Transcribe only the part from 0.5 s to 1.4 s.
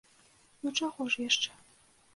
Ну, чаго ж